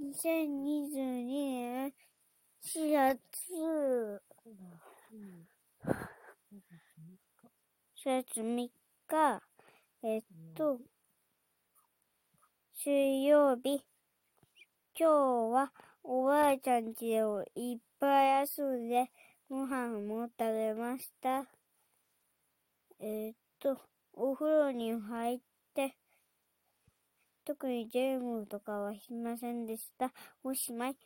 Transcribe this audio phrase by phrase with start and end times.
[0.00, 1.92] 2022年
[2.62, 3.20] 4月、
[7.94, 8.70] 4月3
[9.06, 9.42] 日、
[10.02, 10.22] えっ
[10.54, 10.80] と、
[12.72, 13.84] 水曜日、
[14.98, 15.04] 今日
[15.52, 15.72] は
[16.02, 19.10] おばあちゃん家をいっぱい遊んで、
[19.50, 21.46] ご飯も食べました。
[23.00, 23.78] えっと、
[24.14, 25.40] お風呂に入っ
[25.74, 25.94] て、
[27.44, 30.12] 特にゲームとかはしませんでした。
[30.42, 30.96] おしまい。